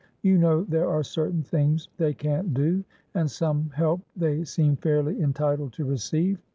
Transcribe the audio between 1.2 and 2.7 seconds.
things they can't